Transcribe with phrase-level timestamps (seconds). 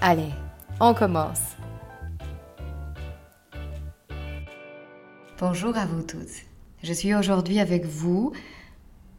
[0.00, 0.30] Allez,
[0.78, 1.56] on commence.
[5.40, 6.46] Bonjour à vous toutes.
[6.84, 8.32] Je suis aujourd'hui avec vous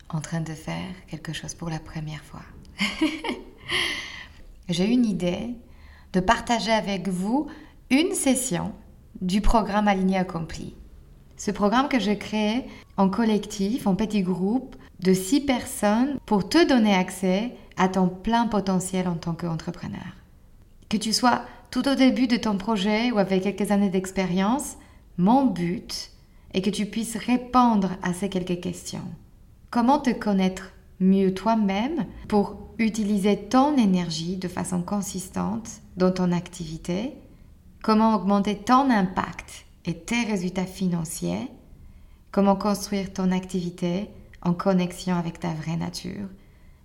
[0.08, 2.44] en train de faire quelque chose pour la première fois.
[4.70, 5.54] J'ai une idée
[6.14, 7.48] de partager avec vous
[7.90, 8.72] une session
[9.20, 10.76] du programme Aligné Accompli.
[11.36, 12.66] Ce programme que j'ai créé
[12.96, 18.48] en collectif, en petit groupe de six personnes pour te donner accès à ton plein
[18.48, 20.19] potentiel en tant qu'entrepreneur.
[20.90, 24.76] Que tu sois tout au début de ton projet ou avec quelques années d'expérience,
[25.18, 26.12] mon but
[26.56, 29.06] est que tu puisses répondre à ces quelques questions.
[29.70, 37.14] Comment te connaître mieux toi-même pour utiliser ton énergie de façon consistante dans ton activité?
[37.84, 41.52] Comment augmenter ton impact et tes résultats financiers?
[42.32, 44.10] Comment construire ton activité
[44.42, 46.28] en connexion avec ta vraie nature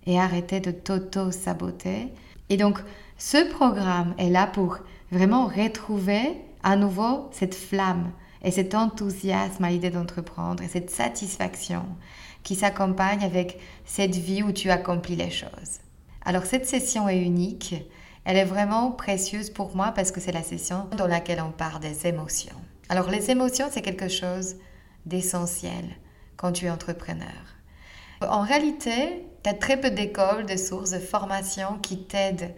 [0.05, 2.13] et arrêter de t'auto-saboter?
[2.49, 2.79] Et donc,
[3.17, 4.79] ce programme est là pour
[5.11, 8.11] vraiment retrouver à nouveau cette flamme
[8.43, 11.85] et cet enthousiasme à l'idée d'entreprendre et cette satisfaction
[12.43, 15.79] qui s'accompagne avec cette vie où tu accomplis les choses.
[16.25, 17.75] Alors cette session est unique,
[18.25, 21.79] elle est vraiment précieuse pour moi parce que c'est la session dans laquelle on parle
[21.79, 22.55] des émotions.
[22.89, 24.57] Alors les émotions, c'est quelque chose
[25.05, 25.85] d'essentiel
[26.35, 27.55] quand tu es entrepreneur.
[28.21, 32.53] En réalité, tu as très peu d'écoles, de sources, de formations qui t'aident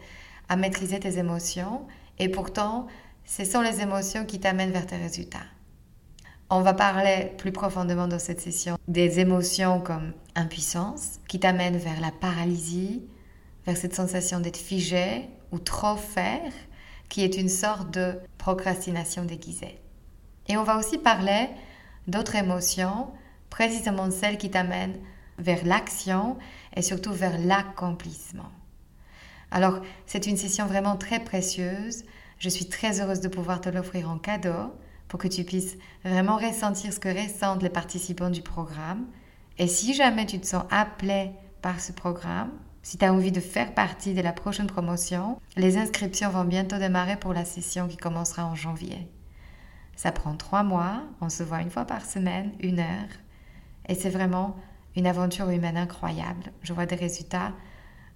[0.49, 1.85] à maîtriser tes émotions
[2.19, 2.87] et pourtant,
[3.25, 5.45] ce sont les émotions qui t'amènent vers tes résultats.
[6.49, 11.99] On va parler plus profondément dans cette session des émotions comme impuissance, qui t'amènent vers
[11.99, 13.03] la paralysie,
[13.65, 16.53] vers cette sensation d'être figé ou trop faire,
[17.09, 19.79] qui est une sorte de procrastination déguisée.
[20.47, 21.49] Et on va aussi parler
[22.07, 23.11] d'autres émotions,
[23.49, 24.97] précisément celles qui t'amènent
[25.37, 26.37] vers l'action
[26.75, 28.51] et surtout vers l'accomplissement.
[29.51, 32.03] Alors, c'est une session vraiment très précieuse.
[32.39, 34.73] Je suis très heureuse de pouvoir te l'offrir en cadeau
[35.07, 39.05] pour que tu puisses vraiment ressentir ce que ressentent les participants du programme.
[39.57, 41.31] Et si jamais tu te sens appelé
[41.61, 42.51] par ce programme,
[42.83, 46.77] si tu as envie de faire partie de la prochaine promotion, les inscriptions vont bientôt
[46.77, 49.09] démarrer pour la session qui commencera en janvier.
[49.95, 53.09] Ça prend trois mois, on se voit une fois par semaine, une heure,
[53.89, 54.55] et c'est vraiment
[54.95, 56.51] une aventure humaine incroyable.
[56.61, 57.53] Je vois des résultats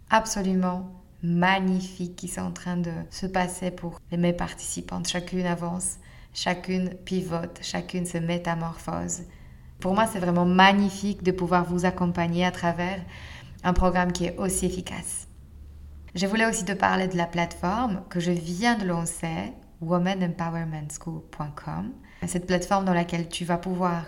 [0.10, 5.08] absolument magnifiques qui sont en train de se passer pour mes participantes.
[5.08, 5.98] Chacune avance,
[6.34, 9.24] chacune pivote, chacune se métamorphose.
[9.80, 13.00] Pour moi, c'est vraiment magnifique de pouvoir vous accompagner à travers
[13.64, 15.28] un programme qui est aussi efficace.
[16.14, 21.92] Je voulais aussi te parler de la plateforme que je viens de lancer, womanempowermentschool.com.
[22.28, 24.06] Cette plateforme dans laquelle tu vas pouvoir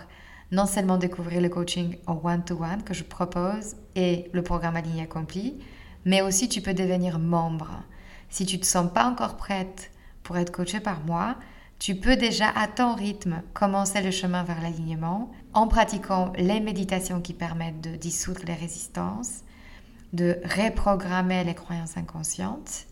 [0.52, 5.02] non seulement découvrir le coaching en one-to-one -one que je propose et le programme Aligné
[5.02, 5.58] Accompli,
[6.04, 7.82] mais aussi tu peux devenir membre.
[8.28, 9.90] Si tu ne te sens pas encore prête
[10.22, 11.36] pour être coachée par moi,
[11.78, 17.20] tu peux déjà à ton rythme commencer le chemin vers l'alignement en pratiquant les méditations
[17.20, 19.42] qui permettent de dissoudre les résistances,
[20.12, 22.86] de reprogrammer les croyances inconscientes.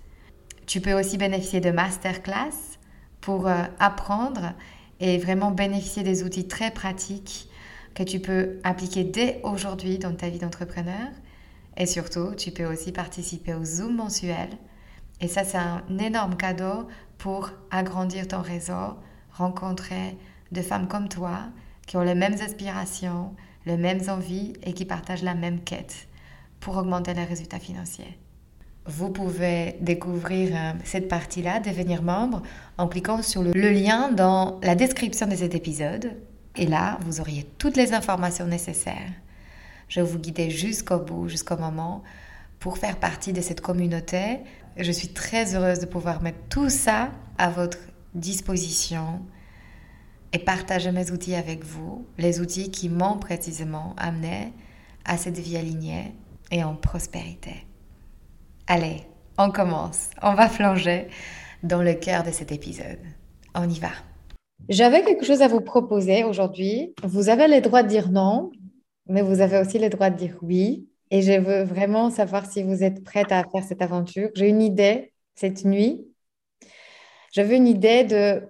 [0.66, 2.78] Tu peux aussi bénéficier de masterclass
[3.20, 4.52] pour euh, apprendre
[5.00, 7.48] et vraiment bénéficier des outils très pratiques
[7.94, 11.08] que tu peux appliquer dès aujourd'hui dans ta vie d'entrepreneur
[11.76, 14.50] et surtout, tu peux aussi participer au Zoom mensuel.
[15.20, 16.88] Et ça, c'est un énorme cadeau
[17.18, 18.96] pour agrandir ton réseau,
[19.32, 20.16] rencontrer
[20.50, 21.38] des femmes comme toi
[21.86, 23.34] qui ont les mêmes aspirations,
[23.66, 26.08] les mêmes envies et qui partagent la même quête
[26.60, 28.18] pour augmenter les résultats financiers.
[28.86, 32.42] Vous pouvez découvrir euh, cette partie-là, devenir membre,
[32.78, 36.16] en cliquant sur le lien dans la description de cet épisode.
[36.56, 39.12] Et là, vous auriez toutes les informations nécessaires
[39.92, 42.02] je vous guider jusqu'au bout, jusqu'au moment,
[42.60, 44.38] pour faire partie de cette communauté
[44.78, 47.76] Je suis très heureuse de pouvoir mettre tout ça à votre
[48.14, 49.20] disposition
[50.32, 54.54] et partager mes outils avec vous, les outils qui m'ont précisément amené
[55.04, 56.14] à cette vie alignée
[56.50, 57.66] et en prospérité.
[58.68, 59.02] Allez,
[59.36, 61.08] on commence, on va plonger
[61.62, 63.00] dans le cœur de cet épisode.
[63.54, 63.90] On y va.
[64.70, 66.94] J'avais quelque chose à vous proposer aujourd'hui.
[67.02, 68.52] Vous avez le droit de dire non,
[69.06, 70.88] mais vous avez aussi le droit de dire oui.
[71.10, 74.30] Et je veux vraiment savoir si vous êtes prête à faire cette aventure.
[74.34, 76.06] J'ai une idée cette nuit.
[77.32, 78.42] J'avais une idée de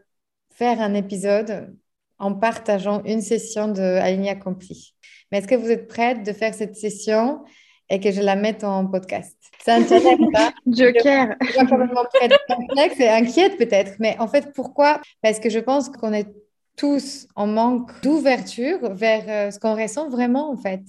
[0.51, 1.77] faire un épisode
[2.19, 4.95] en partageant une session de Aligné accompli.
[5.31, 7.43] Mais est-ce que vous êtes prête de faire cette session
[7.89, 9.37] et que je la mette en podcast?
[9.65, 10.19] C'est un challenge,
[10.67, 11.35] Joker.
[11.41, 13.95] Je suis complètement prête, complexe et inquiète peut-être.
[13.99, 15.01] Mais en fait, pourquoi?
[15.23, 16.29] Parce que je pense qu'on est
[16.77, 20.83] tous en manque d'ouverture vers euh, ce qu'on ressent vraiment en fait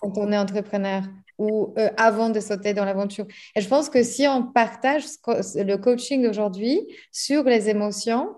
[0.00, 1.02] quand on est entrepreneur
[1.38, 3.26] ou euh, avant de sauter dans l'aventure.
[3.56, 6.80] Et je pense que si on partage le coaching aujourd'hui
[7.10, 8.28] sur les émotions,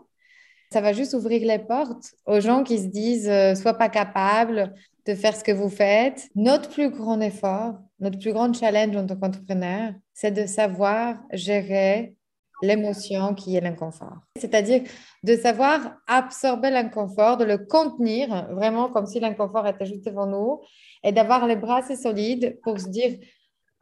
[0.73, 4.75] ça va juste ouvrir les portes aux gens qui se disent euh, soit pas capable
[5.07, 6.29] de faire ce que vous faites.
[6.35, 12.17] Notre plus grand effort, notre plus grand challenge en tant qu'entrepreneur, c'est de savoir gérer
[12.63, 14.19] l'émotion qui est l'inconfort.
[14.39, 14.83] C'est-à-dire
[15.23, 20.61] de savoir absorber l'inconfort, de le contenir, vraiment comme si l'inconfort était juste devant nous,
[21.03, 23.19] et d'avoir les bras assez solides pour se dire,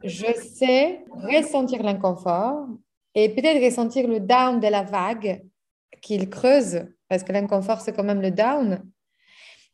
[0.03, 2.67] je sais ressentir l'inconfort
[3.15, 5.43] et peut-être ressentir le down de la vague
[6.01, 8.83] qu'il creuse, parce que l'inconfort, c'est quand même le down,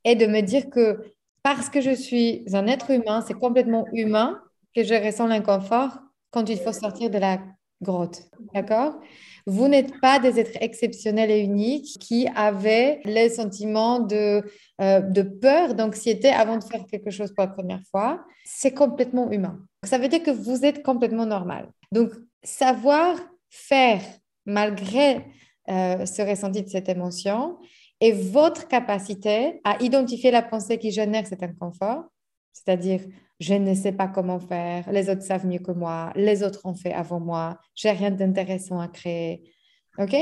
[0.04, 4.42] et de me dire que parce que je suis un être humain, c'est complètement humain
[4.76, 6.00] que je ressens l'inconfort
[6.32, 7.40] quand il faut sortir de la
[7.82, 8.24] grotte.
[8.54, 9.00] D'accord?
[9.46, 14.44] Vous n'êtes pas des êtres exceptionnels et uniques qui avaient les sentiments de,
[14.82, 18.24] euh, de peur, d'anxiété avant de faire quelque chose pour la première fois.
[18.46, 19.60] C'est complètement humain.
[19.84, 21.70] Ça veut dire que vous êtes complètement normal.
[21.92, 22.12] Donc,
[22.44, 23.18] savoir
[23.50, 24.02] faire
[24.46, 25.26] malgré
[25.70, 27.58] euh, ce ressenti de cette émotion
[28.02, 32.06] et votre capacité à identifier la pensée qui génère cet inconfort,
[32.54, 33.02] c'est-à-dire
[33.40, 36.74] je ne sais pas comment faire, les autres savent mieux que moi, les autres ont
[36.74, 39.54] fait avant moi, j'ai rien d'intéressant à créer.
[39.98, 40.16] OK?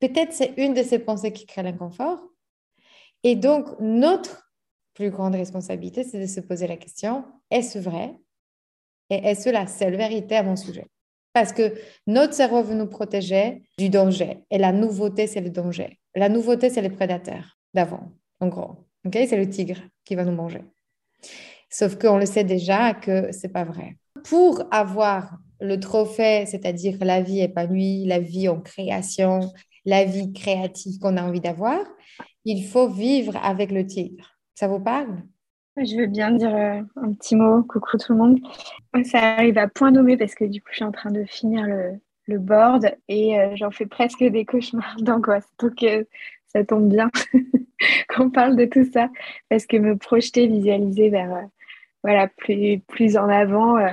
[0.00, 2.20] Peut-être c'est une de ces pensées qui crée l'inconfort.
[3.22, 4.50] Et donc, notre
[4.94, 8.18] plus grande responsabilité, c'est de se poser la question, est-ce vrai?
[9.10, 10.86] Et est-ce la seule vérité à mon sujet?
[11.34, 11.74] Parce que
[12.06, 14.44] notre cerveau veut nous protéger du danger.
[14.50, 15.98] Et la nouveauté, c'est le danger.
[16.14, 18.86] La nouveauté, c'est les prédateurs d'avant, en gros.
[19.06, 19.12] OK?
[19.12, 20.62] C'est le tigre qui va nous manger.
[21.72, 23.96] Sauf qu'on le sait déjà que c'est pas vrai.
[24.24, 29.40] Pour avoir le trophée, c'est-à-dire la vie épanouie, la vie en création,
[29.86, 31.80] la vie créative qu'on a envie d'avoir,
[32.44, 34.36] il faut vivre avec le tigre.
[34.54, 35.22] Ça vous parle?
[35.78, 37.62] Je veux bien dire euh, un petit mot.
[37.62, 38.38] Coucou tout le monde.
[39.04, 41.66] Ça arrive à point nommé parce que du coup, je suis en train de finir
[41.66, 41.92] le,
[42.26, 45.48] le board et euh, j'en fais presque des cauchemars d'angoisse.
[45.58, 46.04] Donc, euh,
[46.48, 47.10] ça tombe bien
[48.14, 49.08] qu'on parle de tout ça
[49.48, 51.48] parce que me projeter, visualiser vers
[52.02, 53.90] voilà, plus, plus en avant, euh,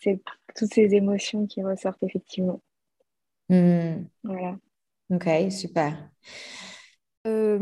[0.00, 0.20] c'est
[0.56, 2.60] toutes ces émotions qui ressortent effectivement.
[3.48, 4.04] Hmm.
[4.24, 4.56] Voilà.
[5.10, 5.96] Ok, super.
[7.26, 7.58] Euh,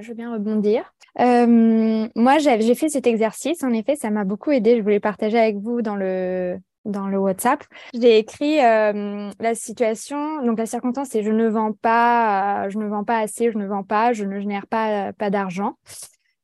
[0.00, 0.92] je veux bien rebondir.
[1.20, 3.62] Euh, moi, j'ai fait cet exercice.
[3.64, 4.76] En effet, ça m'a beaucoup aidé.
[4.76, 7.64] Je voulais partager avec vous dans le, dans le WhatsApp.
[7.94, 13.04] J'ai écrit la situation, donc la circonstance, c'est je ne vends pas, je ne vends
[13.04, 15.76] pas assez, je ne vends pas, je ne génère pas, pas d'argent.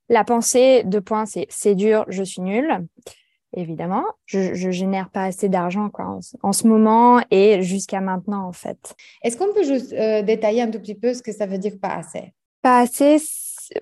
[0.09, 2.87] La pensée, de points, c'est c'est dur, je suis nulle.
[3.57, 8.53] Évidemment, je, je génère pas assez d'argent quoi en, ce moment et jusqu'à maintenant en
[8.53, 8.95] fait.
[9.23, 11.75] Est-ce qu'on peut juste euh, détailler un tout petit peu ce que ça veut dire
[11.81, 12.35] pas assez?
[12.61, 13.17] Pas assez.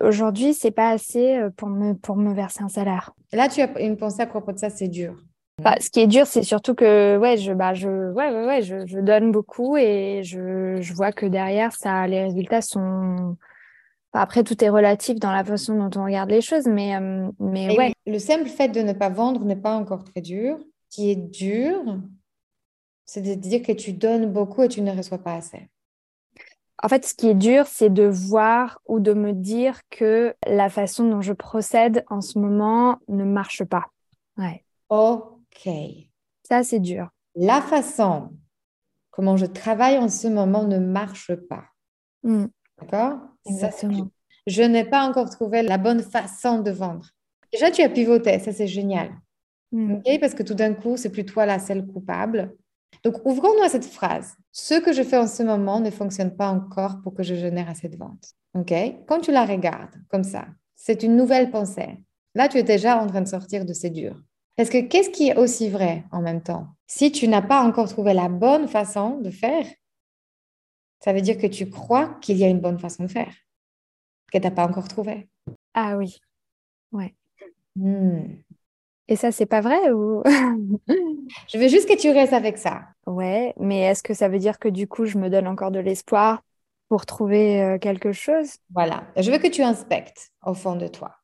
[0.01, 3.11] Aujourd'hui, c'est pas assez euh, pour me pour me verser un salaire.
[3.33, 5.15] Là, tu as une pensée à propos de ça, c'est dur.
[5.61, 8.61] Bah, ce qui est dur, c'est surtout que ouais, je, bah, je, ouais, ouais, ouais,
[8.61, 13.35] je, je donne beaucoup et je, je vois que derrière, ça, les résultats sont,
[14.17, 17.77] après, tout est relatif dans la façon dont on regarde les choses, mais, euh, mais
[17.77, 17.93] ouais.
[18.05, 20.57] Le simple fait de ne pas vendre n'est pas encore très dur.
[20.89, 21.99] Ce qui est dur,
[23.05, 25.69] c'est de dire que tu donnes beaucoup et tu ne reçois pas assez.
[26.83, 30.69] En fait, ce qui est dur, c'est de voir ou de me dire que la
[30.69, 33.85] façon dont je procède en ce moment ne marche pas.
[34.37, 34.63] Ouais.
[34.89, 35.69] Ok.
[36.43, 37.09] Ça, c'est dur.
[37.35, 38.29] La façon
[39.17, 41.65] comment je travaille en ce moment ne marche pas.
[42.21, 42.45] Hmm.
[42.79, 43.17] D'accord?
[43.47, 44.09] Exactement.
[44.45, 47.09] je n'ai pas encore trouvé la bonne façon de vendre.
[47.51, 49.11] Déjà, tu as pivoté, ça c'est génial.
[49.71, 49.97] Mm.
[50.19, 52.55] Parce que tout d'un coup, c'est plus toi la seule coupable.
[53.03, 54.35] Donc, ouvrons-nous à cette phrase.
[54.51, 57.69] Ce que je fais en ce moment ne fonctionne pas encore pour que je génère
[57.69, 58.33] assez de ventes.
[58.53, 58.73] OK?
[59.07, 62.03] Quand tu la regardes comme ça, c'est une nouvelle pensée.
[62.35, 64.19] Là, tu es déjà en train de sortir de ces durs.
[64.55, 66.67] Parce que qu'est-ce qui est aussi vrai en même temps?
[66.87, 69.65] Si tu n'as pas encore trouvé la bonne façon de faire,
[70.99, 73.33] ça veut dire que tu crois qu'il y a une bonne façon de faire,
[74.31, 75.29] que tu n'as pas encore trouvé.
[75.73, 76.17] Ah oui,
[76.91, 77.15] ouais.
[77.75, 78.23] Hmm.
[79.07, 80.21] Et ça, c'est pas vrai ou?
[81.47, 82.81] Je veux juste que tu restes avec ça.
[83.05, 85.79] Ouais, mais est-ce que ça veut dire que du coup, je me donne encore de
[85.79, 86.41] l'espoir
[86.89, 88.57] pour trouver euh, quelque chose?
[88.73, 89.05] Voilà.
[89.15, 91.15] Je veux que tu inspectes au fond de toi.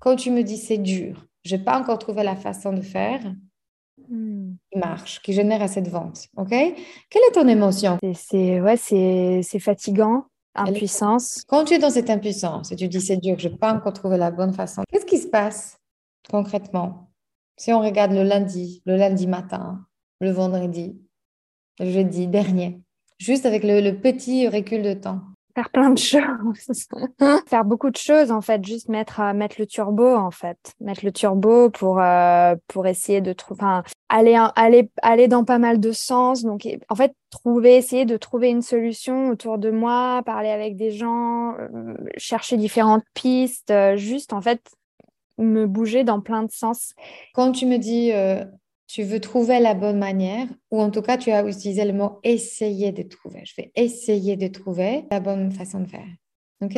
[0.00, 3.20] Quand tu me dis c'est dur, je n'ai pas encore trouvé la façon de faire.
[4.08, 6.28] Qui marche, qui génère assez de ventes.
[6.36, 6.50] OK?
[6.50, 7.98] Quelle est ton émotion?
[8.14, 11.44] C'est ouais, c'est fatigant, impuissance.
[11.46, 13.92] Quand tu es dans cette impuissance et tu dis c'est dur, je n'ai pas encore
[13.92, 15.78] trouvé la bonne façon, qu'est-ce qui se passe
[16.30, 17.10] concrètement?
[17.56, 19.86] Si on regarde le lundi, le lundi matin,
[20.20, 21.00] le vendredi,
[21.78, 22.80] le jeudi dernier,
[23.18, 25.22] juste avec le, le petit recul de temps.
[25.56, 26.86] Faire plein de choses.
[27.48, 28.62] Faire beaucoup de choses, en fait.
[28.62, 30.58] Juste mettre, euh, mettre le turbo, en fait.
[30.82, 35.44] Mettre le turbo pour, euh, pour essayer de trouver, enfin, aller, un- aller, aller dans
[35.44, 36.42] pas mal de sens.
[36.42, 40.90] Donc, en fait, trouver, essayer de trouver une solution autour de moi, parler avec des
[40.90, 44.60] gens, euh, chercher différentes pistes, euh, juste, en fait,
[45.38, 46.92] me bouger dans plein de sens.
[47.34, 48.44] Quand tu me dis euh,
[48.86, 52.20] tu veux trouver la bonne manière, ou en tout cas tu as utilisé le mot
[52.22, 53.42] essayer de trouver.
[53.44, 56.06] Je vais essayer de trouver la bonne façon de faire.
[56.62, 56.74] OK?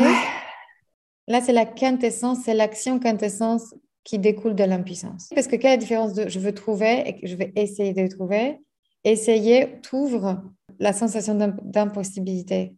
[1.27, 5.29] Là, c'est la quintessence, c'est l'action quintessence qui découle de l'impuissance.
[5.35, 7.93] Parce que quelle est la différence de je veux trouver et que je vais essayer
[7.93, 8.59] de trouver?
[9.05, 10.43] Essayer t'ouvre
[10.79, 12.75] la sensation d'im- d'impossibilité.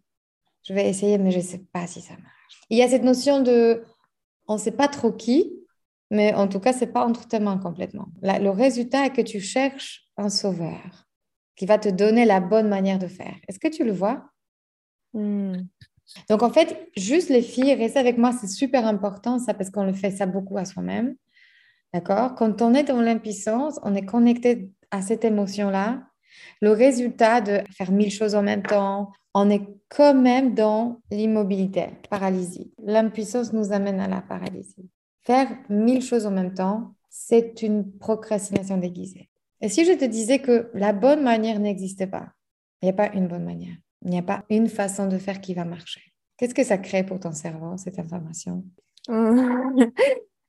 [0.68, 2.60] Je vais essayer, mais je ne sais pas si ça marche.
[2.68, 3.84] Il y a cette notion de
[4.49, 5.60] on ne sait pas trop qui,
[6.11, 8.09] mais en tout cas, ce n'est pas entre tes mains complètement.
[8.23, 11.09] La- le résultat est que tu cherches un sauveur
[11.57, 13.35] qui va te donner la bonne manière de faire.
[13.49, 14.25] Est-ce que tu le vois?
[15.12, 15.57] Hmm.
[16.29, 19.85] donc, en fait, juste les filles, restez avec moi, c'est super important, ça, parce qu'on
[19.85, 21.17] le fait ça beaucoup à soi-même.
[21.93, 22.35] D'accord?
[22.37, 26.02] Quand on est dans l'impuissance, on est connecté à cette émotion-là.
[26.61, 31.87] Le résultat de faire mille choses en même temps, on est quand même dans l'immobilité,
[32.09, 32.73] paralysie.
[32.83, 34.88] L'impuissance nous amène à la paralysie.
[35.22, 39.28] Faire mille choses en même temps, c'est une procrastination déguisée.
[39.60, 42.28] Et si je te disais que la bonne manière n'existe pas,
[42.82, 43.74] il n'y a pas une bonne manière.
[44.02, 46.00] Il n'y a pas une façon de faire qui va marcher.
[46.38, 48.64] Qu'est-ce que ça crée pour ton cerveau, cette information?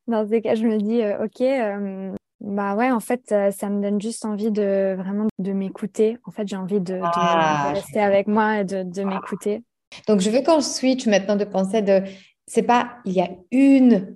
[0.07, 3.69] Dans ces cas, je me dis, euh, ok, euh, bah ouais, en fait, euh, ça
[3.69, 6.17] me donne juste envie de vraiment de m'écouter.
[6.25, 9.61] En fait, j'ai envie de, de- Ah, de rester avec moi et de, de m'écouter.
[10.07, 12.01] Donc, je veux qu'on switch maintenant de penser de,
[12.47, 14.15] c'est pas, il y a une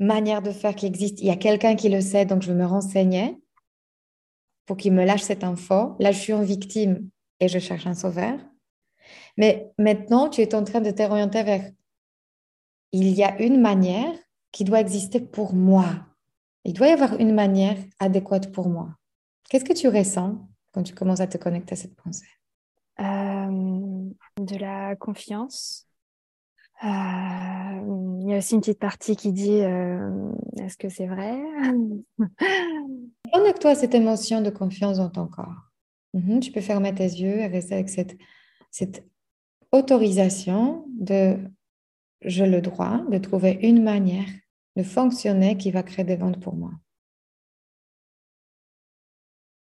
[0.00, 2.64] manière de faire qui existe, il y a quelqu'un qui le sait, donc je me
[2.64, 3.38] renseigner
[4.66, 5.96] pour qu'il me lâche cette info.
[5.98, 7.08] Là, je suis en victime
[7.40, 8.38] et je cherche un sauveur.
[9.36, 11.70] Mais maintenant, tu es en train de t'orienter vers,
[12.92, 14.14] il y a une manière
[14.52, 16.06] qui doit exister pour moi.
[16.64, 18.96] Il doit y avoir une manière adéquate pour moi.
[19.50, 22.26] Qu'est-ce que tu ressens quand tu commences à te connecter à cette pensée?
[23.00, 24.10] Euh,
[24.40, 25.88] de la confiance.
[26.84, 31.40] Euh, il y a aussi une petite partie qui dit, euh, est-ce que c'est vrai?
[33.32, 35.70] Connecte-toi à cette émotion de confiance dans ton corps.
[36.12, 38.16] Mhm, tu peux fermer tes yeux et rester avec cette,
[38.70, 39.06] cette
[39.72, 41.38] autorisation de
[42.22, 44.28] j'ai le droit de trouver une manière
[44.76, 46.72] de fonctionner qui va créer des ventes pour moi.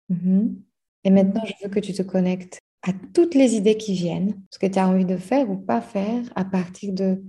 [0.08, 0.62] Mhm.
[1.04, 4.58] Et maintenant, je veux que tu te connectes à toutes les idées qui viennent, ce
[4.58, 7.22] que tu as envie de faire ou pas faire à partir de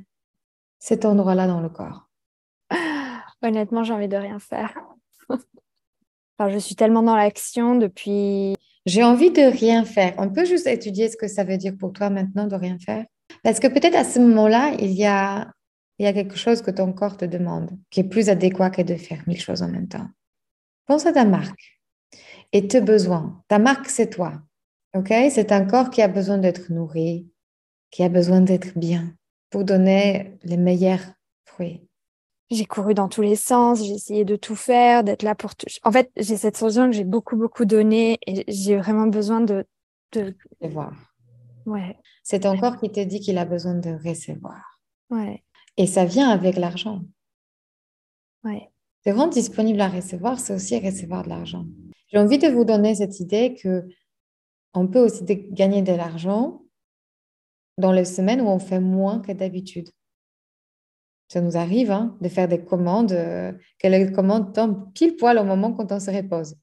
[0.79, 2.09] cet endroit-là dans le corps.
[3.41, 4.77] Honnêtement, j'ai envie de rien faire.
[6.41, 8.55] Enfin, je suis tellement dans l'action depuis.
[8.85, 10.13] J'ai envie de rien faire.
[10.17, 13.03] On peut juste étudier ce que ça veut dire pour toi maintenant de rien faire.
[13.43, 15.51] Parce que peut-être à ce moment-là, il y a,
[15.97, 18.81] il y a quelque chose que ton corps te demande qui est plus adéquat que
[18.81, 20.07] de faire mille choses en même temps.
[20.85, 21.81] Pense à ta marque
[22.53, 23.43] et tes besoins.
[23.49, 24.41] Ta marque, c'est toi.
[24.95, 25.13] OK?
[25.29, 27.29] C'est un corps qui a besoin d'être nourri,
[27.91, 29.13] qui a besoin d'être bien
[29.49, 31.03] pour donner les meilleurs
[31.45, 31.87] fruits.
[32.51, 35.67] J'ai couru dans tous les sens, j'ai essayé de tout faire, d'être là pour tout.
[35.83, 39.65] En fait, j'ai cette sensation que j'ai beaucoup, beaucoup donné et j'ai vraiment besoin de.
[40.13, 40.35] de...
[40.61, 40.93] Et voir.
[41.67, 44.81] Ouais, C'est ton corps qui te dit qu'il a besoin de recevoir.
[45.11, 45.43] ouais,
[45.77, 47.01] Et ça vient avec l'argent.
[48.43, 48.69] ouais.
[49.05, 51.65] Rendre disponible à recevoir, c'est aussi recevoir de l'argent.
[52.11, 53.87] J'ai envie de vous donner cette idée que
[54.73, 56.63] on peut aussi de- gagner de l'argent
[57.77, 59.89] dans les semaines où on fait moins que d'habitude.
[61.27, 65.37] Ça nous arrive hein, de faire des commandes, euh, que les commandes tombent pile poil
[65.37, 66.55] au moment quand on se repose.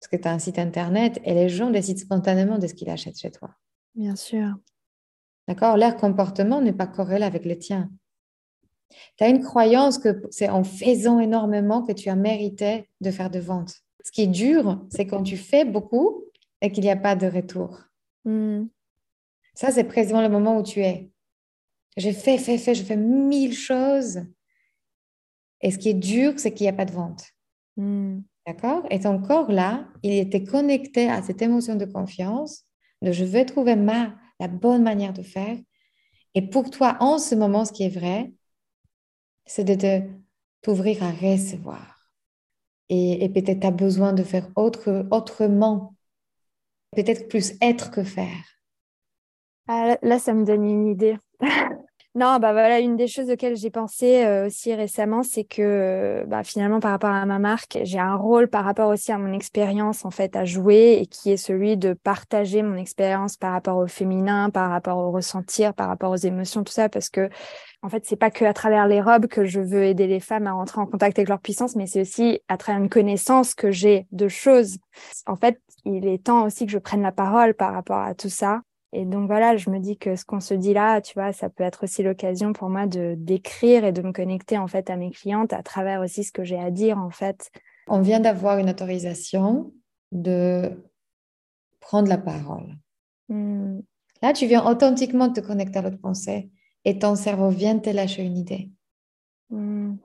[0.00, 2.90] Parce que tu as un site internet et les gens décident spontanément de ce qu'ils
[2.90, 3.50] achètent chez toi.
[3.94, 4.54] Bien sûr.
[5.48, 5.76] D'accord?
[5.76, 7.90] Leur comportement n'est pas corrélé avec le tien.
[9.16, 13.30] Tu as une croyance que c'est en faisant énormément que tu as mérité de faire
[13.30, 13.74] de ventes.
[14.04, 16.24] Ce qui est dur, c'est quand tu fais beaucoup
[16.64, 17.78] et qu'il n'y a pas de retour.
[18.24, 18.64] Hmm.
[19.54, 21.10] Ça, c'est précisément le moment où tu es.
[21.98, 24.22] J'ai fait, fait, fait, je fais mille choses.
[25.60, 27.26] Et ce qui est dur, c'est qu'il n'y a pas de vente.
[27.76, 28.20] Hmm.
[28.46, 28.86] D'accord?
[28.90, 32.64] Et ton corps, là, il était connecté à cette émotion de confiance,
[33.02, 35.58] de je vais trouver ma, la bonne manière de faire.
[36.34, 38.32] Et pour toi, en ce moment, ce qui est vrai,
[39.44, 40.02] c'est de
[40.62, 42.08] t'ouvrir à recevoir.
[42.88, 45.93] Et, peut-être tu as besoin de faire autre, autrement.
[46.94, 48.44] Peut-être plus être que faire.
[49.68, 51.16] Ah, là, ça me donne une idée.
[52.16, 56.24] Non, bah voilà, une des choses auxquelles j'ai pensé euh, aussi récemment, c'est que euh,
[56.28, 59.32] bah, finalement, par rapport à ma marque, j'ai un rôle par rapport aussi à mon
[59.32, 63.78] expérience en fait à jouer et qui est celui de partager mon expérience par rapport
[63.78, 67.28] au féminin, par rapport au ressentir, par rapport aux émotions, tout ça, parce que
[67.82, 70.46] en fait, c'est pas que à travers les robes que je veux aider les femmes
[70.46, 73.72] à rentrer en contact avec leur puissance, mais c'est aussi à travers une connaissance que
[73.72, 74.78] j'ai de choses.
[75.26, 78.28] En fait, il est temps aussi que je prenne la parole par rapport à tout
[78.28, 78.60] ça
[78.94, 81.50] et donc voilà, je me dis que ce qu'on se dit là, tu vois, ça
[81.50, 84.96] peut être aussi l'occasion pour moi de d'écrire et de me connecter en fait à
[84.96, 87.50] mes clientes à travers aussi ce que j'ai à dire en fait.
[87.88, 89.72] On vient d'avoir une autorisation
[90.12, 90.70] de
[91.80, 92.76] prendre la parole.
[93.28, 93.80] Hmm.
[94.22, 96.50] Là, tu viens authentiquement te connecter à votre pensée
[96.84, 98.70] et ton cerveau vient te lâcher une idée.
[99.50, 99.96] Hmm.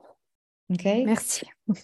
[0.68, 0.84] Ok?
[0.84, 1.46] Merci.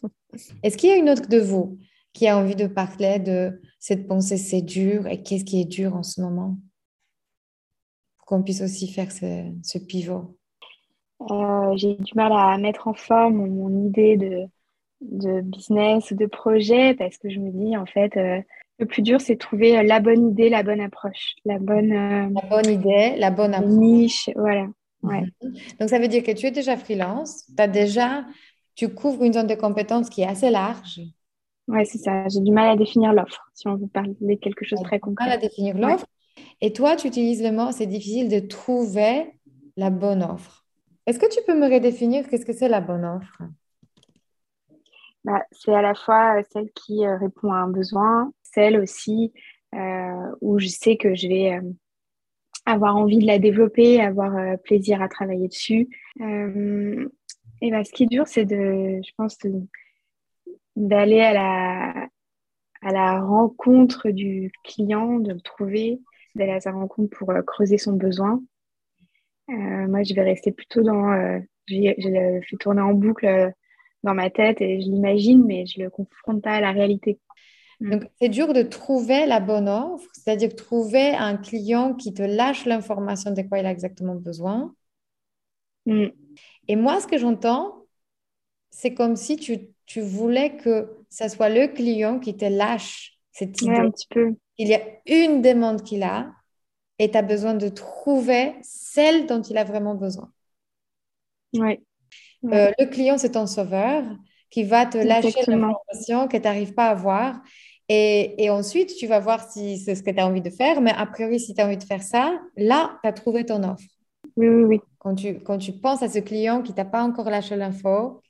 [0.65, 1.79] Est-ce qu'il y a une autre de vous
[2.13, 5.95] qui a envie de parler de cette pensée, c'est dur et qu'est-ce qui est dur
[5.95, 6.59] en ce moment?
[8.27, 10.37] Qu'on puisse aussi faire ce, pivot
[11.31, 14.43] euh, J'ai du mal à mettre en forme mon, idée de,
[15.01, 18.43] de, business ou de projet parce que je me dis, en fait, euh,
[18.79, 22.49] le plus dur, c'est trouver la bonne idée, la bonne approche, la bonne, euh, la
[22.51, 23.73] bonne idée, la bonne approche.
[23.73, 24.31] niche.
[24.35, 24.67] Voilà.
[25.03, 25.23] Ouais.
[25.43, 25.55] Mhm.
[25.81, 28.27] Donc, ça veut dire que tu es déjà freelance, as déjà,
[28.75, 31.01] tu couvres une zone de compétences qui est assez large.
[31.69, 32.27] Oui, c'est ça.
[32.29, 34.99] J'ai du mal à définir l'offre, si on veut parler de quelque chose de très
[34.99, 35.27] concret.
[35.27, 36.07] Mal à définir l'offre.
[36.61, 39.33] Et toi, tu utilises le mot, c'est difficile de trouver
[39.77, 40.65] la bonne offre.
[41.07, 43.43] Est-ce que tu peux me redéfinir qu'est-ce que c'est la bonne offre?
[45.25, 49.33] Bah, C'est à la fois celle qui euh, répond à un besoin, celle aussi
[49.75, 51.63] euh, où je sais que je vais euh,
[52.65, 55.89] avoir envie de la développer, avoir plaisir à travailler dessus.
[56.19, 59.39] et bah, ce qui est dur, c'est de, je pense,
[60.75, 62.09] d'aller à la,
[62.83, 66.01] à la rencontre du client, de le trouver,
[66.37, 68.43] d'aller à sa rencontre pour euh, creuser son besoin.
[69.49, 69.53] Euh,
[69.89, 71.13] moi, je vais rester plutôt dans.
[71.13, 71.75] Euh, je,
[72.09, 73.53] le fais tourner en boucle
[74.03, 77.19] dans ma tête et je l'imagine, mais je le confronte pas à la réalité.
[77.81, 77.91] Mm.
[77.91, 82.67] Donc, c'est dur de trouver la bonne offre, c'est-à-dire trouver un client qui te lâche
[82.67, 84.75] l'information de quoi il a exactement besoin.
[85.87, 86.07] Mm.
[86.69, 87.85] Et moi, ce que j'entends,
[88.71, 93.61] c'est comme si tu, tu, voulais que ce soit le client qui te lâche cette
[93.63, 93.75] idée.
[93.75, 96.33] un petit peu il y a une demande qu'il a
[96.99, 100.31] et tu as besoin de trouver celle dont il a vraiment besoin.
[101.55, 101.81] Oui.
[102.45, 104.05] Euh, le client, c'est ton sauveur
[104.51, 107.41] qui va te lâcher l'information que tu n'arrives pas à voir.
[107.89, 110.81] Et, ensuite, tu vas voir si c'est ce que tu as envie de faire.
[110.81, 113.63] Mais a priori, si tu as envie de faire ça, là, tu as trouvé ton
[113.63, 113.85] offre.
[114.37, 114.81] Oui, oui, oui.
[114.99, 118.21] Quand tu, quand tu penses à ce client qui t'a pas encore lâché l'info,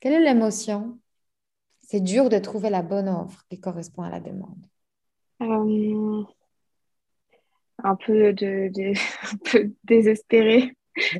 [0.00, 0.98] quelle est l'émotion?
[1.80, 4.66] C'est dur de trouver la bonne offre qui correspond à la demande.
[5.40, 6.22] Euh,
[7.84, 8.70] un peu de,
[9.32, 10.74] un peu désespéré,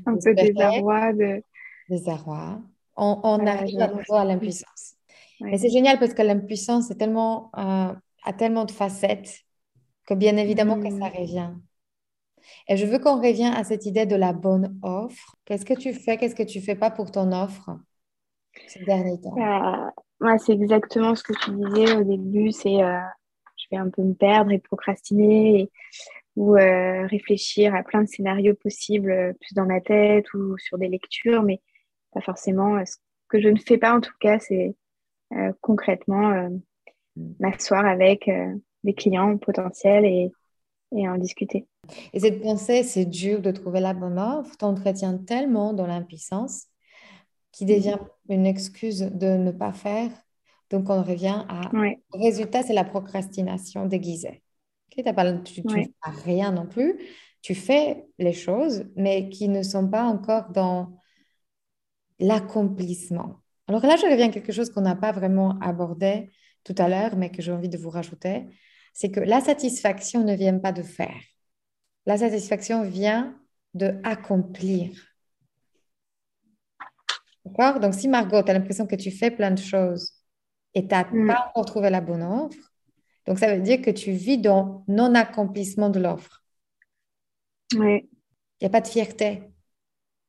[0.06, 1.12] un peu désarroi.
[1.12, 1.42] De...
[1.88, 2.60] Désarroi.
[2.96, 4.96] On, on arrive à nouveau à l'impuissance.
[5.40, 9.44] Mais c'est génial parce que l'impuissance est tellement, euh, a tellement de facettes
[10.06, 11.12] que bien évidemment que ça mm.
[11.16, 11.50] revient.
[12.66, 15.36] Et je veux qu'on revienne à cette idée de la bonne offre.
[15.44, 17.70] Qu'est-ce que tu fais, qu'est-ce que tu fais pas pour ton offre
[18.66, 19.36] ces derniers temps?
[19.36, 22.50] Euh, C'est exactement ce que tu disais au début.
[22.50, 22.98] C'est euh,
[23.70, 25.70] vais un peu me perdre et procrastiner
[26.36, 30.78] ou euh, réfléchir à plein de scénarios possibles, euh, plus dans ma tête ou sur
[30.78, 31.60] des lectures, mais
[32.12, 32.76] pas forcément.
[32.76, 32.96] Euh, ce
[33.28, 34.74] que je ne fais pas en tout cas, c'est
[35.60, 36.48] concrètement
[37.38, 38.30] m'asseoir avec
[38.84, 40.32] des clients potentiels et,
[40.96, 41.66] et en discuter.
[42.14, 46.68] Et cette pensée, c'est dur de trouver la bonne offre, t'entretiens tellement dans l'impuissance
[47.52, 47.98] qui devient
[48.30, 50.10] une excuse de ne pas faire
[50.70, 51.70] donc, on revient à.
[51.72, 54.42] Le résultat, c'est la procrastination déguisée.
[55.44, 55.92] tu ne fais
[56.24, 56.98] rien non plus.
[57.40, 60.98] Tu fais les choses, mais qui ne sont pas encore dans
[62.18, 63.36] l'accomplissement.
[63.68, 66.30] Alors là, je reviens à quelque chose qu'on n'a pas vraiment abordé
[66.64, 68.46] tout à l'heure, mais que j'ai envie de vous rajouter.
[68.92, 71.20] C'est que la satisfaction ne vient pas de faire.
[72.04, 73.38] La satisfaction vient
[73.74, 74.90] de accomplir.
[77.44, 77.80] D'accord?
[77.80, 80.17] Donc, si Margot, tu as l'impression que tu fais plein de choses
[80.78, 81.26] et tu n'as Mm.
[81.26, 82.72] pas encore trouvé la bonne offre,
[83.26, 86.44] donc ça veut dire que tu vis dans non-accomplissement de l'offre.
[87.74, 88.08] Oui.
[88.60, 89.42] Il n'y a pas de fierté.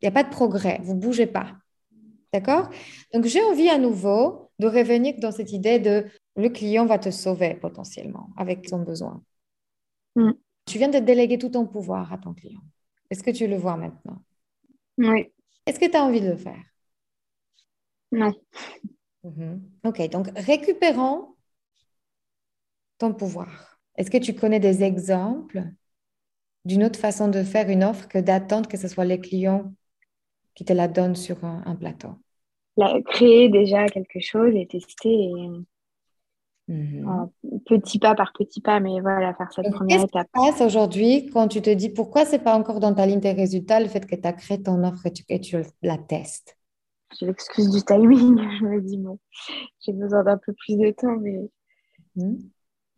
[0.02, 0.80] Il n'y a pas de progrès.
[0.84, 1.56] Vous ne bougez pas.
[2.34, 2.70] D'accord?
[3.14, 7.12] Donc, j'ai envie à nouveau de revenir dans cette idée de le client va te
[7.12, 9.24] sauver potentiellement avec son besoin.
[10.16, 10.32] Mm.
[10.66, 12.62] Tu viens de déléguer tout ton pouvoir à ton client.
[13.10, 14.22] Est-ce que tu le vois maintenant?
[14.98, 15.32] Oui.
[15.66, 16.64] Est-ce que tu as envie de le faire?
[18.12, 18.34] Non.
[19.30, 19.80] Mhm.
[19.86, 21.36] Ok, donc récupérons
[22.98, 23.80] ton pouvoir.
[23.96, 25.64] Est-ce que tu connais des exemples
[26.66, 29.74] d'une autre façon de faire une offre que d'attendre que ce soit les clients
[30.56, 32.16] qui te la donnent sur un, un plateau?
[32.78, 35.50] La- créer déjà quelque chose et tester et,
[36.68, 37.30] Mhm.
[37.66, 40.28] petit pas par petit pas, mais voilà, faire cette première Qu'est-ce qui étape.
[40.36, 43.32] se passe aujourd'hui quand tu te dis pourquoi c'est pas encore dans ta ligne des
[43.32, 46.58] résultats le fait que tu as créé ton offre et tu, et tu la testes?
[47.18, 48.38] J'ai l'excuse du timing.
[48.60, 49.20] Je me dis, bon,
[49.82, 51.40] j'ai besoin d'un peu plus de temps, mais
[52.16, 52.50] Mhm.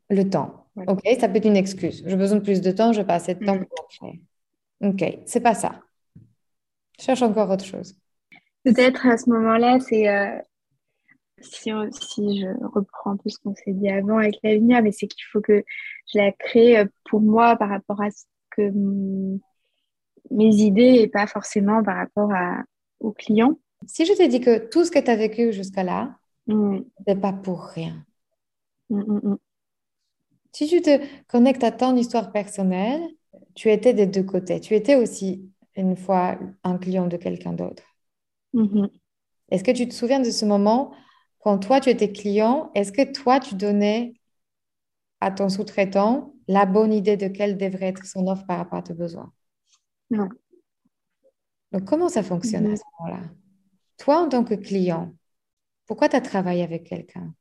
[0.09, 0.67] Le temps.
[0.75, 0.91] Voilà.
[0.93, 2.03] Ok, ça peut être une excuse.
[2.05, 3.65] J'ai besoin de plus de temps, je n'ai pas assez de temps Mhm.
[3.65, 4.21] pour créer.
[4.81, 5.81] Ok, c'est pas ça.
[6.99, 7.95] Cherche encore autre chose.
[8.63, 10.39] peut-être à ce moment-là, c'est euh,
[11.41, 14.83] si, on- si je reprends un peu ce qu'on s'est dit avant avec la lumière,
[14.83, 15.63] mais c'est qu'il faut que
[16.13, 18.71] je la crée euh, pour moi par rapport à ce que
[20.31, 22.63] mes idées et pas forcément par rapport à,
[22.99, 23.59] au client.
[23.87, 26.17] Si je te dis que tout ce que tu as vécu jusqu'à là,
[26.47, 28.05] Mm, c'est pas pour rien.
[28.89, 29.37] mm, mm.
[30.53, 33.01] Si tu te connectes à ton histoire personnelle,
[33.55, 34.59] tu étais des deux côtés.
[34.59, 37.83] Tu étais aussi une fois un client de quelqu'un d'autre.
[39.51, 40.93] Est-ce que tu te souviens de ce moment
[41.39, 42.71] quand toi, tu étais client?
[42.75, 44.13] Est-ce que toi, tu donnais
[45.21, 48.83] à ton sous-traitant la bonne idée de quelle devrait être son offre par rapport à
[48.83, 49.31] tes besoins?
[50.09, 50.29] Non.
[51.73, 53.21] Donc, comment ça fonctionne à ce moment-là?
[54.01, 55.13] Toi, en tant que client,
[55.85, 57.35] pourquoi tu as travaillé avec quelqu'un?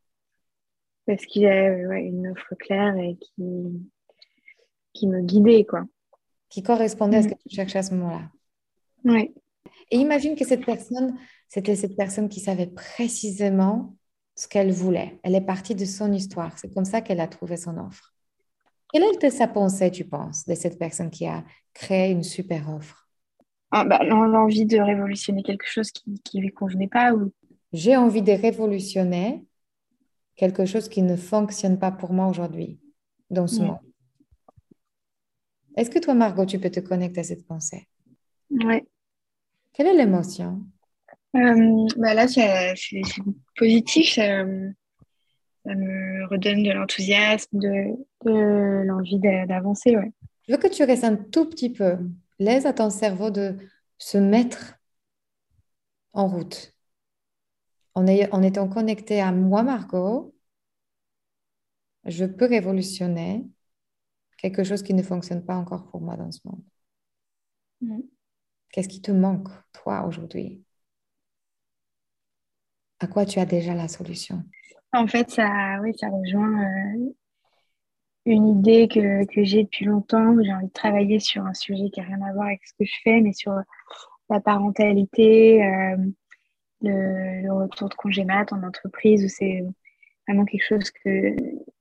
[1.07, 3.81] Parce qu'il y a ouais, une offre claire et qui,
[4.93, 5.85] qui me guidait, quoi.
[6.51, 8.31] qui correspondait à ce que tu cherchais à ce moment-là.
[9.05, 9.33] Ouais.
[9.91, 11.17] Et imagine que cette personne,
[11.49, 13.97] c'était cette personne qui savait précisément
[14.35, 15.19] ce qu'elle voulait.
[15.23, 16.59] Elle est partie de son histoire.
[16.59, 18.15] C'est comme ça qu'elle a trouvé son offre.
[18.93, 21.43] Quelle était sa pensée, tu penses, de cette personne qui a
[21.73, 23.09] créé une super offre?
[23.73, 27.33] Ah, bah, l'en- l'envie de révolutionner quelque chose qui ne lui convenait pas ou?
[27.73, 29.45] J'ai envie de révolutionner
[30.37, 32.81] quelque chose qui ne fonctionne pas pour moi aujourd'hui
[33.31, 33.69] dans ce Ouais.
[33.69, 33.79] monde.
[35.77, 37.87] Est-ce que toi, Margot, tu peux te connecter à cette pensée?
[38.51, 38.85] ouais.
[39.73, 40.63] Quelle est l'émotion?
[41.37, 42.75] Euh, bah là, c'est
[43.57, 44.15] positif.
[44.15, 44.45] Ça,
[45.65, 49.97] ça me redonne de l'enthousiasme, de, de l'envie d'a- d'avancer.
[49.97, 50.11] Ouais.
[50.49, 51.99] Je veux que tu restes un tout petit peu.
[52.41, 53.57] Laisse à ton cerveau de
[53.99, 54.75] se mettre
[56.13, 56.75] en route.
[57.95, 60.35] En, étant connecté à moi, Margot,
[62.07, 63.47] je peux révolutionner
[64.39, 66.65] quelque chose qui ne fonctionne pas encore pour moi dans ce monde.
[67.83, 68.01] Mm.
[68.73, 70.65] Qu'est-ce qui te manque, toi, aujourd'hui?
[73.01, 74.43] À quoi tu as déjà la solution?
[74.95, 77.13] En fait, ça, oui, ça rejoint euh,
[78.27, 80.31] une idée que, que j'ai depuis longtemps.
[80.33, 82.73] où J'ai envie de travailler sur un sujet qui n'a rien à voir avec ce
[82.79, 83.55] que je fais, mais sur
[84.29, 85.97] la parentalité, euh,
[86.83, 89.65] le, le retour de congé mat en entreprise, où c'est
[90.27, 91.35] vraiment quelque chose que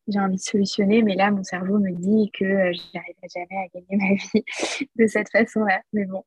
[0.07, 1.03] j'ai envie de solutionner.
[1.03, 4.89] Mais là, mon cerveau me dit que euh, je n'arriverai jamais à gagner ma vie
[4.95, 5.81] de cette façon-là.
[5.93, 6.23] Mais bon,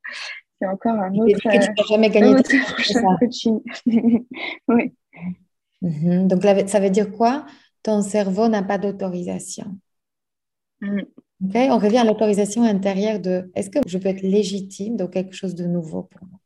[0.61, 2.51] c'est encore un autre, que tu euh, n'as jamais gagné autre
[2.85, 3.01] ça?
[3.19, 3.61] coaching.
[4.69, 4.95] oui.
[5.83, 6.29] Mhm.
[6.29, 7.45] Donc, ça veut dire quoi?
[7.83, 9.77] Ton cerveau n'a pas d'autorisation.
[10.83, 11.01] Mm.
[11.45, 15.35] Ok, On revient à l'autorisation intérieure de est-ce que je peux être légitime dans quelque
[15.35, 16.39] chose de nouveau pour moi?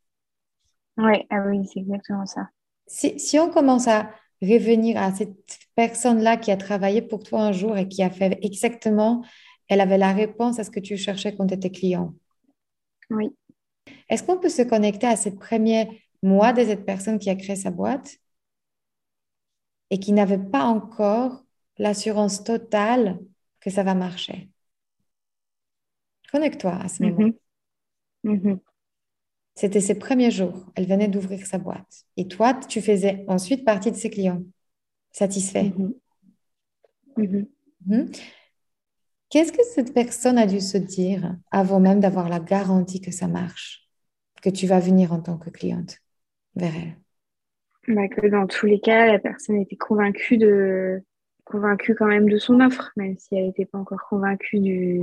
[0.98, 2.48] Ouais, ah oui, c'est exactement ça.
[2.86, 7.52] Si, si on commence à revenir à cette personne-là qui a travaillé pour toi un
[7.52, 9.24] jour et qui a fait exactement,
[9.68, 12.14] elle avait la réponse à ce que tu cherchais quand tu étais client.
[13.10, 13.34] Oui.
[14.08, 17.56] Est-ce qu'on peut se connecter à ces premiers mois de cette personne qui a créé
[17.56, 18.16] sa boîte
[19.90, 21.44] et qui n'avait pas encore
[21.78, 23.18] l'assurance totale
[23.66, 24.48] que ça va marcher?
[26.30, 27.32] Connecte-toi à ce moment.
[28.22, 28.32] Mhm.
[28.32, 28.60] Mhm.
[29.56, 30.66] C'était ses premiers jours.
[30.76, 32.04] Elle venait d'ouvrir sa boîte.
[32.16, 34.44] Et toi, tu faisais ensuite partie de ses clients.
[35.10, 35.72] Satisfait.
[35.76, 35.94] Mhm.
[37.16, 37.46] Mhm.
[37.86, 38.12] Mhm.
[39.30, 43.26] Qu'est-ce que cette personne a dû se dire avant même d'avoir la garantie que ça
[43.26, 43.88] marche,
[44.42, 45.98] que tu vas venir en tant que cliente
[46.54, 46.96] vers elle?
[47.88, 51.02] Bah, que dans tous les cas, la personne était convaincue de
[51.46, 55.00] convaincue quand même de son offre, même si elle n'était pas encore convaincue du,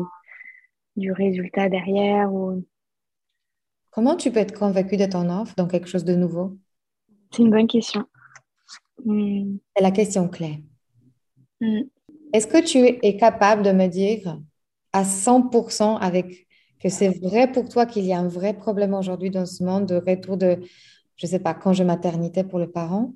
[0.96, 2.32] du résultat derrière.
[2.32, 2.64] Ou...
[3.90, 6.58] Comment tu peux être convaincu de ton offre dans quelque chose de nouveau?
[7.32, 8.06] C'est une bonne question.
[9.04, 9.58] Hmm.
[9.76, 10.64] C'est la question clé.
[11.60, 11.82] Hmm.
[12.34, 14.40] Est-ce que tu es capable de me dire
[14.92, 16.48] à 100% avec
[16.80, 19.86] que c'est vrai pour toi qu'il y a un vrai problème aujourd'hui dans ce monde
[19.86, 20.60] de retour de,
[21.16, 23.14] je ne sais pas, congé maternité pour le parent?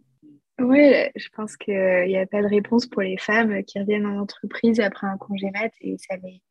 [0.59, 4.19] Oui, je pense qu'il n'y a pas de réponse pour les femmes qui reviennent en
[4.19, 6.41] entreprise après un congé mat et ça les...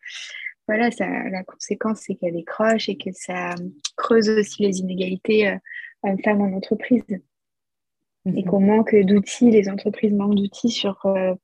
[0.68, 3.54] Voilà, ça, la conséquence, c'est qu'elles décrochent et que ça
[3.96, 5.56] creuse aussi les inégalités euh,
[6.02, 7.04] hommes-femmes en entreprise.
[7.08, 8.44] Et mhm.
[8.44, 11.34] qu'on manque d'outils, les entreprises manquent d'outils sur euh,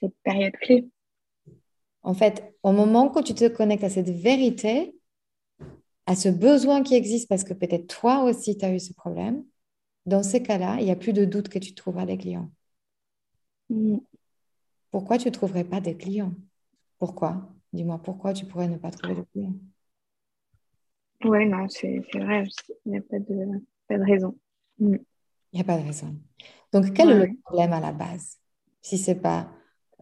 [0.00, 0.88] cette période clé.
[2.02, 4.96] En fait, au moment où tu te connectes à cette vérité,
[6.06, 9.44] à ce besoin qui existe, parce que peut-être toi aussi, tu as eu ce problème,
[10.06, 12.50] dans ces cas-là, il n'y a plus de doute que tu trouveras des clients.
[13.68, 13.98] Mm.
[14.90, 16.34] Pourquoi tu ne trouverais pas des clients?
[16.98, 17.48] Pourquoi?
[17.72, 19.54] Dis-moi, pourquoi tu pourrais ne pas trouver de clients?
[21.24, 22.44] Oui, non, c'est vrai.
[22.86, 24.36] Il n'y a pas de, pas de raison.
[24.78, 24.96] Mm.
[25.52, 26.16] Il n'y a pas de raison.
[26.72, 28.38] Donc, quel est le problème à la base?
[28.82, 29.50] Si ce n'est pas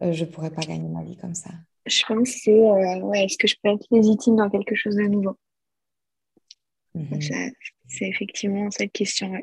[0.01, 1.49] euh, je ne pourrais pas gagner ma vie comme ça
[1.85, 4.95] Je pense que c'est euh, ouais, est-ce que je peux être légitime dans quelque chose
[4.95, 5.37] de nouveau?
[6.95, 7.19] Mhm.
[7.87, 9.33] C'est effectivement cette question.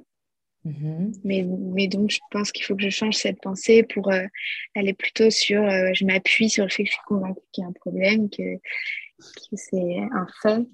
[0.67, 1.13] Mhm.
[1.23, 4.27] mais, mais donc, je pense qu'il faut que je change cette pensée pour euh,
[4.75, 5.63] aller plutôt sur
[5.95, 8.57] je m'appuie sur le fait que je suis convaincue qu'il y a un problème, que,
[8.57, 10.67] que c'est un fait.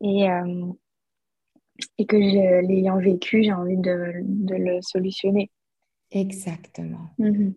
[0.00, 0.26] Et,
[1.98, 5.50] et que l'ayant vécu, j'ai envie de, de, le solutionner.
[6.10, 7.10] Exactement.
[7.18, 7.54] Mhm.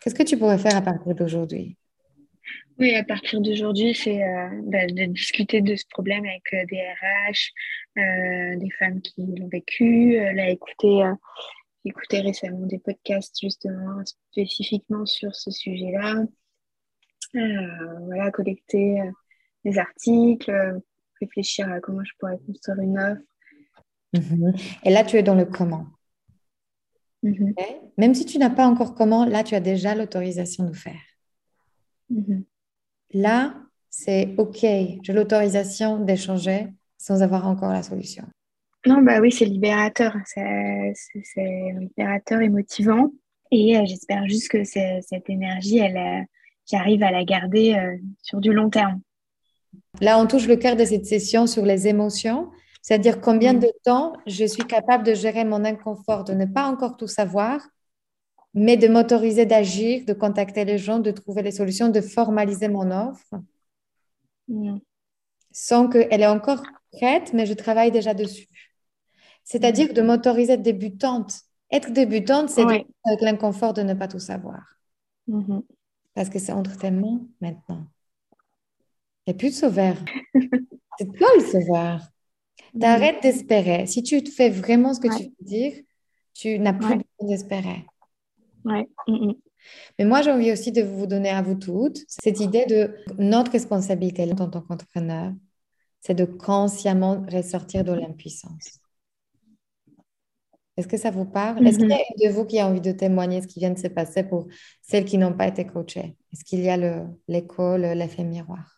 [0.00, 1.76] Qu'est-ce que tu pourrais faire à partir d'aujourd'hui?
[2.78, 6.82] Oui, à partir d'aujourd'hui, c'est euh, bah, de discuter de ce problème avec euh, des
[6.82, 7.52] RH,
[7.98, 11.10] euh, des femmes qui l'ont vécu, là, écouter,
[11.86, 16.24] écouter récemment des podcasts justement spécifiquement sur ce sujet-là.
[17.32, 19.00] voilà, collecter
[19.64, 20.52] des articles,
[21.20, 23.22] réfléchir à comment je pourrais construire une offre.
[24.12, 24.54] Mhm.
[24.84, 25.86] Et là, tu es dans le comment?
[27.22, 27.54] Mhm.
[27.96, 31.00] Même si tu n'as pas encore comment, là, tu as déjà l'autorisation de faire.
[32.10, 32.44] Mhm.
[33.12, 33.54] Là,
[33.90, 38.24] c'est OK, j'ai l'autorisation d'échanger sans avoir encore la solution.
[38.86, 40.14] Non, bah oui, c'est libérateur.
[40.24, 40.94] C'est
[41.80, 43.10] libérateur et motivant.
[43.50, 46.24] Et euh, j'espère juste que cette énergie, elle, euh,
[46.70, 49.00] j'arrive à la garder euh, sur du long terme.
[50.00, 52.50] Là, on touche le cœur de cette session sur les émotions.
[52.82, 56.96] C'est-à-dire combien de temps je suis capable de gérer mon inconfort, de ne pas encore
[56.96, 57.60] tout savoir,
[58.56, 62.90] mais de m'autoriser d'agir, de contacter les gens, de trouver les solutions, de formaliser mon
[62.90, 63.34] offre,
[65.52, 68.48] sans qu'elle est encore prête, mais je travaille déjà dessus.
[69.44, 71.34] C'est-à-dire de m'autoriser être débutante.
[71.70, 74.62] Être débutante, c'est avec l'inconfort de ne pas tout savoir.
[75.28, 75.62] Mm-hmm.
[76.14, 77.84] Parce que c'est entre tes mains maintenant.
[79.26, 79.96] Il n'y a plus de sauveur.
[80.98, 82.00] c'est toi le sauveur.
[82.80, 83.86] T'arrêtes d'espérer.
[83.86, 85.74] Si tu fais vraiment ce que tu veux dire,
[86.32, 87.84] tu n'as plus besoin d'espérer.
[88.66, 88.88] Ouais.
[89.06, 89.34] Mm, mm.
[89.98, 93.52] Mais moi, j'ai envie aussi de vous donner à vous toutes cette idée de notre
[93.52, 95.32] responsabilité en tant qu'entrepreneur,
[96.00, 98.80] c'est de consciemment ressortir de l'impuissance.
[100.76, 101.66] Est-ce que ça vous parle?
[101.66, 102.22] Est-ce qu'il y a mm-hmm.
[102.22, 104.46] une de vous qui a envie de témoigner ce qui vient de se passer pour
[104.82, 106.16] celles qui n'ont pas été coachées?
[106.32, 106.76] Est-ce qu'il y a
[107.28, 108.76] l'école, l'effet miroir?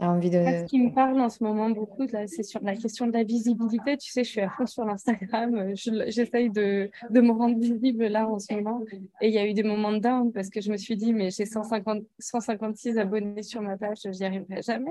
[0.00, 3.96] Ce qui me parle en ce moment beaucoup, c'est sur la question de la visibilité.
[3.96, 5.74] Tu sais, je suis à fond sur l'Instagram.
[5.74, 8.82] J'essaye de, de me rendre visible là en ce moment.
[9.20, 11.12] Et il y a eu des moments de down parce que je me suis dit,
[11.12, 14.90] mais j'ai 150, 156 abonnés sur ma page, j'y arriverai jamais.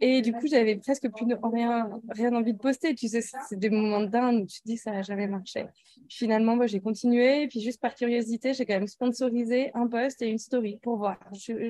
[0.00, 2.94] Et du coup, j'avais presque plus rien, rien envie de poster.
[2.94, 5.66] Tu sais, c'est des moments de où tu te dis ça n'a jamais marché.
[6.08, 7.42] Finalement, moi, j'ai continué.
[7.42, 10.96] Et puis, juste par curiosité, j'ai quand même sponsorisé un post et une story pour
[10.96, 11.18] voir.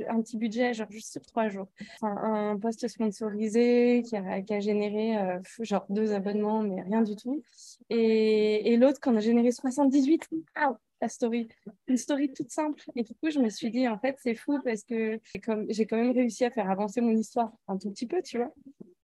[0.08, 1.68] un petit budget, genre juste sur trois jours.
[2.02, 7.16] un post sponsorisé qui a, qui a généré euh, genre deux abonnements, mais rien du
[7.16, 7.42] tout.
[7.90, 10.28] Et, et l'autre, qu'on a généré 78.
[10.56, 10.76] Ah,
[11.08, 11.48] story,
[11.86, 12.82] une story toute simple.
[12.96, 15.20] Et du coup, je me suis dit, en fait, c'est fou parce que
[15.68, 18.52] j'ai quand même réussi à faire avancer mon histoire un tout petit peu, tu vois.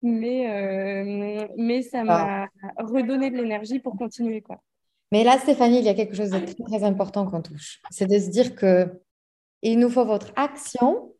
[0.01, 4.61] Mais, euh, mais ça m'a redonné de l'énergie pour continuer, quoi.
[5.11, 7.79] Mais là, Stéphanie, il y a quelque chose de très, très important qu'on touche.
[7.91, 9.01] C'est de se dire que
[9.61, 11.13] il nous faut votre action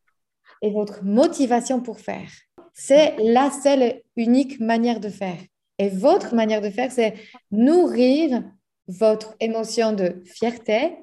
[0.62, 2.30] et votre motivation pour faire.
[2.74, 5.40] C'est la seule unique manière de faire.
[5.80, 7.16] Et votre manière de faire, c'est
[7.52, 8.44] nourrir
[8.88, 10.98] votre émotion de fierté,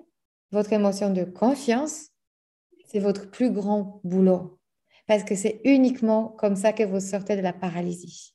[0.51, 2.09] votre émotion de confiance,
[2.87, 4.59] c'est votre plus grand boulot.
[5.07, 8.35] Parce que c'est uniquement comme ça que vous sortez de la paralysie.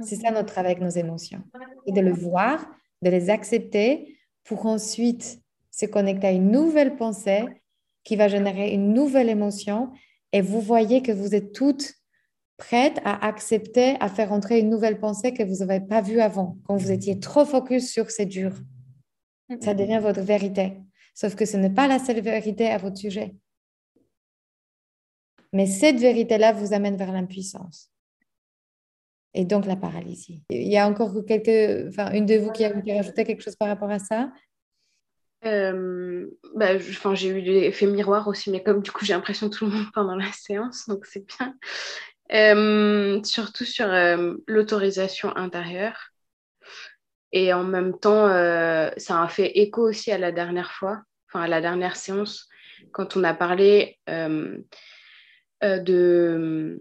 [0.00, 1.42] C'est ça notre travail avec nos émotions.
[1.86, 2.66] Et de le voir,
[3.02, 5.40] de les accepter pour ensuite
[5.70, 7.44] se connecter à une nouvelle pensée
[8.04, 9.92] qui va générer une nouvelle émotion.
[10.32, 11.94] Et vous voyez que vous êtes toutes
[12.56, 16.58] prête à accepter, à faire entrer une nouvelle pensée que vous n'avez pas vue avant,
[16.64, 18.52] quand vous étiez trop focus sur c'est dur.
[19.60, 20.78] Ça devient votre vérité.
[21.14, 23.34] Sauf que ce n'est pas la seule vérité à votre sujet.
[25.52, 27.92] Mais cette vérité-là vous amène vers l'impuissance.
[29.34, 30.42] Et donc la paralysie.
[30.50, 33.68] Il y a encore quelques, enfin, une de vous qui a rajouter quelque chose par
[33.68, 34.32] rapport à ça?
[35.44, 39.72] Euh, bah, j'ai eu l'effet miroir aussi, mais comme du coup j'ai l'impression tout le
[39.72, 41.54] monde pendant la séance, donc c'est bien.
[42.32, 46.10] Euh, surtout sur euh, l'autorisation intérieure.
[47.32, 51.42] Et en même temps, euh, ça a fait écho aussi à la dernière fois, enfin
[51.44, 52.48] à la dernière séance,
[52.92, 53.98] quand on a parlé
[55.62, 56.78] de,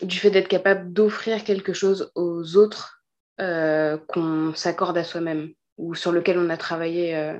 [0.00, 3.02] du fait d'être capable d'offrir quelque chose aux autres
[3.38, 7.34] qu'on s'accorde à soi-même ou sur lequel on a travaillé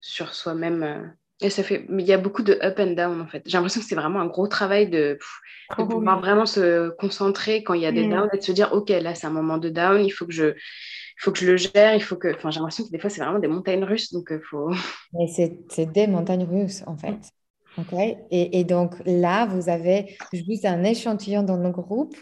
[0.00, 3.42] sur soi-même et ça fait, il y a beaucoup de up and down en fait.
[3.46, 5.18] J'ai l'impression que c'est vraiment un gros travail de,
[5.78, 8.10] de pouvoir vraiment se concentrer quand il y a des mm.
[8.10, 10.32] downs et de se dire, ok, là c'est un moment de down, il faut que
[10.32, 12.98] je, il faut que je le gère, il faut que, enfin j'ai l'impression que des
[12.98, 14.70] fois c'est vraiment des montagnes russes, donc il euh, faut.
[15.12, 17.18] Mais c'est des montagnes russes en fait.
[17.76, 17.92] Ok.
[17.92, 22.16] Et, et, donc là, vous avez juste un échantillon dans le groupe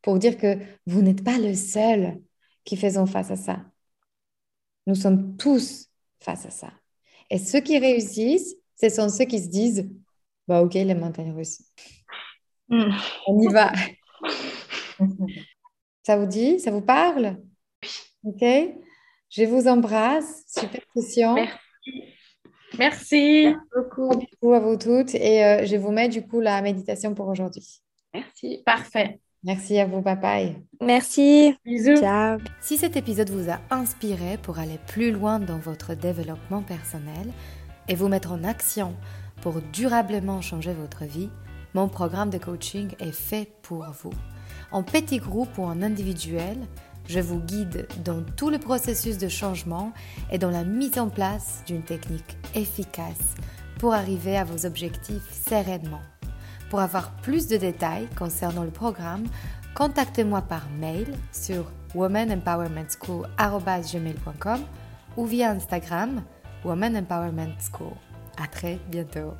[0.00, 2.20] pour dire que vous n'êtes pas le seul
[2.64, 3.64] qui faisons face à ça.
[4.86, 5.88] Nous sommes tous
[6.20, 6.72] face à ça.
[7.32, 9.90] Et ceux qui réussissent, ce sont ceux qui se disent
[10.46, 11.62] bah, Ok, les montagnes russes.
[12.68, 12.90] Hmm.
[13.26, 13.72] On y va.
[16.02, 16.60] ça vous dit?
[16.60, 17.38] Ça vous parle?
[18.22, 18.44] Ok
[19.30, 20.44] Je vous embrasse.
[20.46, 21.34] Super session.
[21.34, 21.56] Merci.
[22.78, 23.54] Merci.
[23.74, 24.52] beaucoup.
[24.52, 25.14] à vous toutes.
[25.14, 27.80] Et euh, je vous mets du coup la méditation pour aujourd'hui.
[28.12, 28.62] Merci.
[28.66, 29.18] Parfait.
[29.44, 30.56] Merci à vous, papaye.
[30.80, 31.56] Merci.
[31.64, 31.96] Bisous.
[31.96, 32.38] Ciao.
[32.60, 37.32] Si cet épisode vous a inspiré pour aller plus loin dans votre développement personnel
[37.88, 38.94] et vous mettre en action
[39.40, 41.30] pour durablement changer votre vie,
[41.74, 44.12] mon programme de coaching est fait pour vous.
[44.70, 46.58] En petit groupe ou en individuel,
[47.08, 49.92] je vous guide dans tout le processus de changement
[50.30, 53.34] et dans la mise en place d'une technique efficace
[53.78, 56.00] pour arriver à vos objectifs sereinement.
[56.72, 59.26] Pour avoir plus de détails concernant le programme,
[59.74, 64.60] contactez-moi par mail sur womanempowermentschool.com
[65.18, 66.22] ou via Instagram
[66.64, 67.92] Woman Empowerment School.
[68.42, 69.34] À très bientôt.